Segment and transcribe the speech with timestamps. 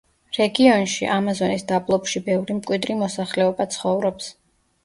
[0.35, 4.33] რეგიონში, ამაზონის დაბლობში ბევრი მკვიდრი მოსახლეობა ცხოვრობს.